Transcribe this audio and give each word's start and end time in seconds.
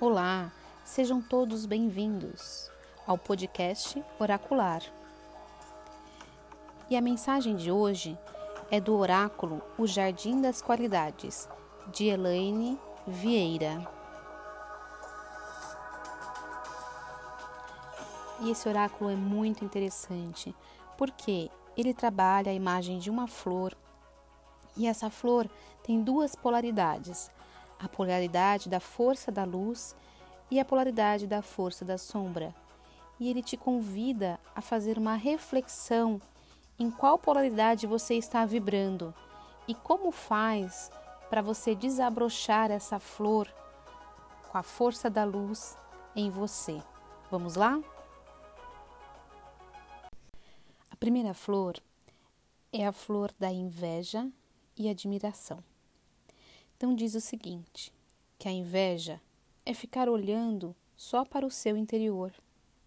Olá, 0.00 0.50
sejam 0.82 1.20
todos 1.20 1.66
bem-vindos 1.66 2.70
ao 3.06 3.18
podcast 3.18 4.02
Oracular. 4.18 4.82
E 6.88 6.96
a 6.96 7.02
mensagem 7.02 7.54
de 7.54 7.70
hoje 7.70 8.18
é 8.70 8.80
do 8.80 8.96
oráculo 8.96 9.60
O 9.76 9.86
Jardim 9.86 10.40
das 10.40 10.62
Qualidades, 10.62 11.46
de 11.92 12.06
Elaine 12.06 12.80
Vieira. 13.06 13.86
E 18.40 18.50
esse 18.50 18.66
oráculo 18.66 19.10
é 19.10 19.16
muito 19.16 19.66
interessante 19.66 20.56
porque 20.96 21.50
ele 21.76 21.92
trabalha 21.92 22.50
a 22.50 22.54
imagem 22.54 22.98
de 22.98 23.10
uma 23.10 23.26
flor 23.26 23.76
e 24.74 24.86
essa 24.86 25.10
flor 25.10 25.46
tem 25.82 26.02
duas 26.02 26.34
polaridades 26.34 27.30
a 27.80 27.88
polaridade 27.88 28.68
da 28.68 28.78
força 28.78 29.32
da 29.32 29.44
luz 29.44 29.96
e 30.50 30.60
a 30.60 30.64
polaridade 30.64 31.26
da 31.26 31.40
força 31.40 31.84
da 31.84 31.96
sombra. 31.96 32.54
E 33.18 33.28
ele 33.28 33.42
te 33.42 33.56
convida 33.56 34.38
a 34.54 34.60
fazer 34.60 34.98
uma 34.98 35.14
reflexão 35.14 36.20
em 36.78 36.90
qual 36.90 37.18
polaridade 37.18 37.86
você 37.86 38.14
está 38.14 38.44
vibrando 38.44 39.14
e 39.66 39.74
como 39.74 40.10
faz 40.10 40.90
para 41.28 41.40
você 41.40 41.74
desabrochar 41.74 42.70
essa 42.70 42.98
flor 42.98 43.48
com 44.50 44.58
a 44.58 44.62
força 44.62 45.08
da 45.08 45.24
luz 45.24 45.76
em 46.14 46.30
você. 46.30 46.82
Vamos 47.30 47.54
lá? 47.54 47.80
A 50.90 50.96
primeira 50.96 51.32
flor 51.32 51.76
é 52.72 52.86
a 52.86 52.92
flor 52.92 53.32
da 53.38 53.50
inveja 53.50 54.28
e 54.76 54.88
admiração. 54.88 55.69
Então 56.80 56.94
diz 56.94 57.14
o 57.14 57.20
seguinte: 57.20 57.92
que 58.38 58.48
a 58.48 58.50
inveja 58.50 59.20
é 59.66 59.74
ficar 59.74 60.08
olhando 60.08 60.74
só 60.96 61.26
para 61.26 61.44
o 61.44 61.50
seu 61.50 61.76
interior, 61.76 62.32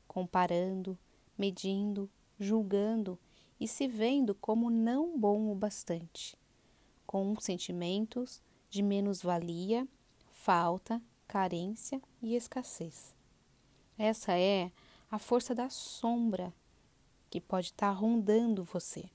comparando, 0.07 0.97
medindo, 1.37 2.09
julgando 2.39 3.19
e 3.59 3.67
se 3.67 3.87
vendo 3.87 4.33
como 4.33 4.71
não 4.71 5.15
bom 5.15 5.51
o 5.51 5.53
bastante, 5.53 6.35
com 7.05 7.39
sentimentos 7.39 8.41
de 8.67 8.81
menos-valia, 8.81 9.87
falta, 10.31 10.99
carência 11.27 12.01
e 12.19 12.35
escassez. 12.35 13.13
Essa 13.95 14.35
é 14.35 14.71
a 15.11 15.19
força 15.19 15.53
da 15.53 15.69
sombra 15.69 16.51
que 17.29 17.39
pode 17.39 17.67
estar 17.67 17.91
rondando 17.91 18.63
você. 18.63 19.07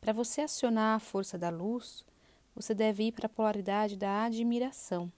Para 0.00 0.12
você 0.12 0.42
acionar 0.42 0.94
a 0.94 1.00
força 1.00 1.36
da 1.36 1.50
luz, 1.50 2.04
você 2.58 2.74
deve 2.74 3.04
ir 3.04 3.12
para 3.12 3.26
a 3.26 3.30
polaridade 3.30 3.96
da 3.96 4.24
admiração, 4.24 5.12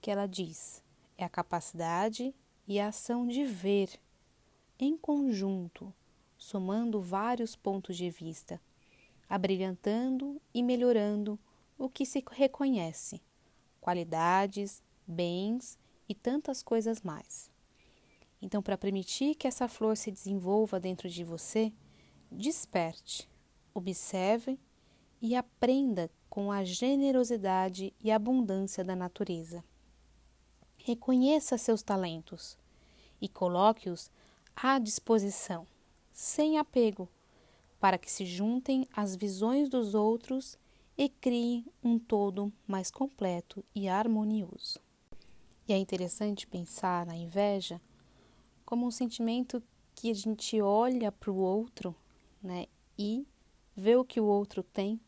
que 0.00 0.12
ela 0.12 0.28
diz 0.28 0.80
é 1.18 1.24
a 1.24 1.28
capacidade 1.28 2.32
e 2.68 2.78
a 2.78 2.88
ação 2.88 3.26
de 3.26 3.44
ver 3.44 3.98
em 4.78 4.96
conjunto, 4.96 5.92
somando 6.38 7.00
vários 7.00 7.56
pontos 7.56 7.96
de 7.96 8.10
vista, 8.10 8.60
abrilhantando 9.28 10.40
e 10.54 10.62
melhorando 10.62 11.36
o 11.76 11.88
que 11.88 12.06
se 12.06 12.22
reconhece, 12.30 13.20
qualidades, 13.80 14.82
bens 15.04 15.76
e 16.08 16.14
tantas 16.14 16.62
coisas 16.62 17.02
mais. 17.02 17.50
Então, 18.40 18.62
para 18.62 18.78
permitir 18.78 19.34
que 19.34 19.48
essa 19.48 19.66
flor 19.66 19.96
se 19.96 20.12
desenvolva 20.12 20.78
dentro 20.78 21.08
de 21.08 21.24
você, 21.24 21.72
desperte, 22.30 23.28
observe 23.74 24.60
e 25.20 25.34
aprenda 25.34 26.10
com 26.28 26.52
a 26.52 26.64
generosidade 26.64 27.94
e 28.02 28.10
abundância 28.10 28.84
da 28.84 28.94
natureza. 28.94 29.64
Reconheça 30.76 31.56
seus 31.56 31.82
talentos 31.82 32.58
e 33.20 33.28
coloque-os 33.28 34.10
à 34.54 34.78
disposição, 34.78 35.66
sem 36.12 36.58
apego, 36.58 37.08
para 37.80 37.98
que 37.98 38.10
se 38.10 38.24
juntem 38.24 38.86
às 38.94 39.16
visões 39.16 39.68
dos 39.68 39.94
outros 39.94 40.58
e 40.96 41.08
criem 41.08 41.64
um 41.82 41.98
todo 41.98 42.52
mais 42.66 42.90
completo 42.90 43.64
e 43.74 43.88
harmonioso. 43.88 44.80
E 45.68 45.72
é 45.72 45.78
interessante 45.78 46.46
pensar 46.46 47.04
na 47.04 47.16
inveja 47.16 47.80
como 48.64 48.86
um 48.86 48.90
sentimento 48.90 49.62
que 49.94 50.10
a 50.10 50.14
gente 50.14 50.60
olha 50.60 51.10
para 51.10 51.30
o 51.30 51.36
outro 51.36 51.94
né, 52.42 52.66
e 52.98 53.26
vê 53.74 53.96
o 53.96 54.04
que 54.04 54.20
o 54.20 54.24
outro 54.24 54.62
tem 54.62 55.00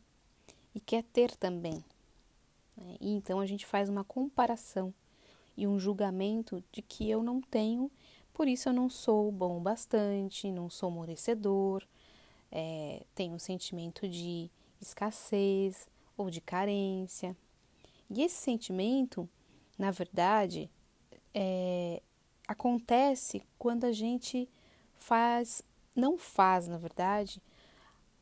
e 0.75 0.81
quer 0.81 1.03
ter 1.05 1.35
também. 1.37 1.85
Né? 2.77 2.97
E 3.01 3.11
então 3.11 3.41
a 3.41 3.47
gente 3.47 3.67
faz 3.67 3.89
uma 3.89 4.05
comparação 4.05 4.93
e 5.57 5.67
um 5.67 5.79
julgamento 5.79 6.63
de 6.71 6.83
que 6.83 7.11
eu 7.11 7.23
não 7.23 7.41
tenho, 7.41 7.91
por 8.33 8.47
isso 8.47 8.69
eu 8.69 8.73
não 8.73 8.89
sou 8.89 9.33
bom 9.33 9.61
bastante, 9.61 10.53
não 10.53 10.71
sou 10.71 10.91
merecedor, 10.91 11.85
é, 12.51 13.05
tenho 13.15 13.35
um 13.35 13.39
sentimento 13.39 14.09
de 14.09 14.51
escassez 14.81 15.89
ou 16.17 16.31
de 16.31 16.41
carência. 16.41 17.37
E 18.09 18.23
esse 18.23 18.37
sentimento, 18.37 19.29
na 19.77 19.91
verdade, 19.91 20.71
é, 21.35 22.01
acontece 22.47 23.43
quando 23.59 23.85
a 23.85 23.93
gente 23.93 24.49
faz, 24.97 25.63
não 25.95 26.17
faz, 26.17 26.67
na 26.69 26.79
verdade, 26.79 27.43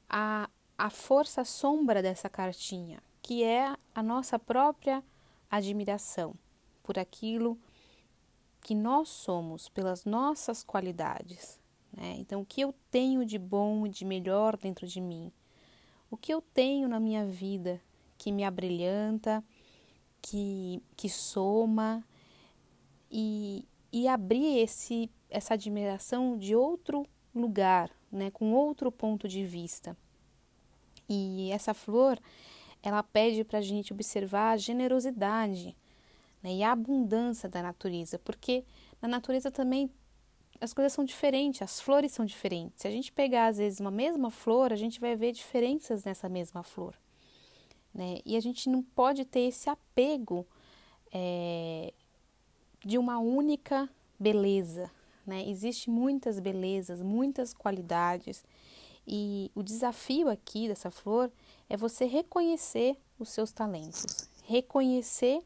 a, 0.09 0.49
a 0.79 0.91
força 0.91 1.45
sombra 1.45 2.03
dessa 2.03 2.29
cartinha, 2.29 3.03
que 3.23 3.43
é 3.43 3.75
a 3.95 4.03
nossa 4.03 4.39
própria 4.39 5.03
admiração 5.51 6.35
por 6.83 6.99
aquilo 6.99 7.59
que 8.61 8.75
nós 8.75 9.09
somos, 9.09 9.69
pelas 9.69 10.05
nossas 10.05 10.63
qualidades. 10.63 11.59
Né? 11.93 12.17
Então, 12.19 12.43
o 12.43 12.47
que 12.47 12.61
eu 12.61 12.75
tenho 12.91 13.25
de 13.25 13.39
bom 13.39 13.87
e 13.87 13.89
de 13.89 14.05
melhor 14.05 14.57
dentro 14.57 14.87
de 14.87 15.01
mim? 15.01 15.33
O 16.11 16.17
que 16.17 16.33
eu 16.33 16.41
tenho 16.41 16.89
na 16.89 17.01
minha 17.01 17.25
vida 17.25 17.81
que 18.19 18.31
me 18.31 18.45
abrilhanta, 18.45 19.43
que, 20.21 20.83
que 20.97 21.09
soma 21.09 22.05
e, 23.11 23.67
e 23.93 24.09
abrir 24.09 24.59
esse, 24.59 25.11
essa 25.31 25.55
admiração 25.55 26.37
de 26.37 26.55
outro 26.55 27.07
lugar, 27.35 27.91
né? 28.11 28.31
com 28.31 28.53
outro 28.53 28.91
ponto 28.91 29.29
de 29.29 29.45
vista. 29.45 29.97
E 31.09 31.51
essa 31.53 31.73
flor, 31.75 32.19
ela 32.83 33.03
pede 33.03 33.45
para 33.45 33.59
a 33.59 33.63
gente 33.63 33.93
observar 33.93 34.53
a 34.53 34.57
generosidade 34.57 35.77
né, 36.43 36.55
e 36.55 36.63
a 36.63 36.73
abundância 36.73 37.49
da 37.49 37.63
natureza, 37.63 38.19
porque 38.19 38.65
na 39.01 39.09
natureza 39.09 39.51
também 39.51 39.91
as 40.61 40.73
coisas 40.73 40.93
são 40.93 41.05
diferentes, 41.05 41.63
as 41.63 41.81
flores 41.81 42.13
são 42.13 42.25
diferentes. 42.25 42.81
Se 42.81 42.89
a 42.89 42.91
gente 42.91 43.13
pegar, 43.13 43.47
às 43.49 43.59
vezes, 43.59 43.81
uma 43.81 43.91
mesma 43.91 44.31
flor, 44.31 44.73
a 44.73 44.77
gente 44.77 45.01
vai 45.01 45.15
ver 45.15 45.33
diferenças 45.33 46.05
nessa 46.05 46.29
mesma 46.29 46.63
flor. 46.63 46.95
Né? 47.93 48.21
E 48.25 48.37
a 48.37 48.41
gente 48.41 48.69
não 48.69 48.83
pode 48.83 49.25
ter 49.25 49.41
esse 49.41 49.69
apego 49.69 50.47
é, 51.13 51.93
de 52.85 52.99
uma 52.99 53.19
única 53.19 53.89
beleza. 54.19 54.91
Né? 55.27 55.49
Existem 55.49 55.93
muitas 55.93 56.39
belezas, 56.39 57.03
muitas 57.03 57.53
qualidades 57.53 58.45
e 59.07 59.51
o 59.55 59.63
desafio 59.63 60.29
aqui 60.29 60.69
dessa 60.69 60.91
flor 60.91 61.31
é 61.69 61.77
você 61.77 62.05
reconhecer 62.07 62.97
os 63.19 63.29
seus 63.29 63.53
talentos, 63.53 64.29
reconhecer 64.45 65.43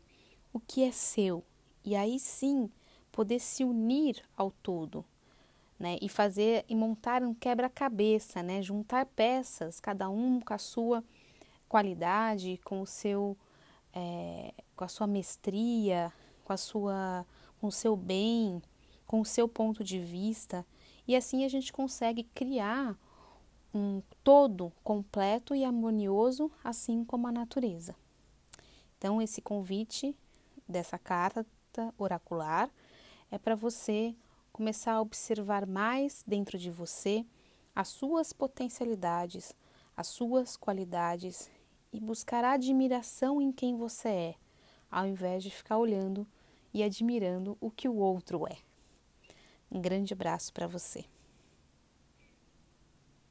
o 0.53 0.59
que 0.59 0.83
é 0.83 0.91
seu 0.91 1.45
e 1.85 1.95
aí 1.95 2.19
sim 2.19 2.71
poder 3.13 3.39
se 3.39 3.65
unir 3.65 4.23
ao 4.37 4.51
todo, 4.51 5.05
né? 5.79 5.99
E 6.01 6.09
fazer 6.09 6.65
e 6.69 6.75
montar 6.75 7.23
um 7.23 7.35
quebra-cabeça, 7.35 8.43
né? 8.43 8.63
Juntar 8.63 9.07
peças, 9.07 9.81
cada 9.81 10.09
um 10.09 10.41
com 10.41 10.55
a 10.55 10.59
sua 10.59 11.05
qualidade, 11.69 12.61
com 12.65 12.81
o 12.81 12.87
seu, 12.87 13.37
é, 13.93 14.53
com 14.75 14.85
a 14.85 14.89
sua 14.89 15.07
mestria, 15.07 16.13
com 16.45 16.53
a 16.53 16.57
sua, 16.57 17.27
com 17.61 17.67
o 17.67 17.73
seu 17.73 17.97
bem, 17.97 18.63
com 19.07 19.21
o 19.21 19.25
seu 19.25 19.49
ponto 19.49 19.83
de 19.83 19.99
vista 19.99 20.65
e 21.11 21.17
assim 21.17 21.45
a 21.45 21.49
gente 21.49 21.73
consegue 21.73 22.23
criar 22.23 22.97
um 23.75 24.03
todo 24.25 24.73
completo 24.83 25.55
e 25.55 25.65
harmonioso, 25.65 26.51
assim 26.63 27.05
como 27.05 27.27
a 27.27 27.33
natureza. 27.33 27.95
Então, 28.99 29.21
esse 29.23 29.41
convite 29.41 30.17
dessa 30.69 30.99
carta 30.99 31.47
oracular 31.97 32.71
é 33.31 33.39
para 33.39 33.55
você 33.55 34.15
começar 34.53 34.95
a 34.95 35.01
observar 35.01 35.67
mais 35.67 36.23
dentro 36.27 36.59
de 36.59 36.71
você 36.71 37.25
as 37.75 37.89
suas 37.89 38.33
potencialidades, 38.33 39.55
as 39.97 40.09
suas 40.09 40.57
qualidades 40.57 41.51
e 41.93 42.01
buscar 42.01 42.45
admiração 42.45 43.41
em 43.41 43.53
quem 43.53 43.77
você 43.77 44.09
é, 44.09 44.35
ao 44.91 45.07
invés 45.07 45.43
de 45.43 45.51
ficar 45.51 45.79
olhando 45.79 46.27
e 46.75 46.83
admirando 46.83 47.57
o 47.61 47.71
que 47.71 47.89
o 47.89 47.97
outro 47.97 48.47
é. 48.47 48.59
Um 49.71 49.81
grande 49.81 50.13
abraço 50.13 50.53
para 50.53 50.67
você. 50.67 51.05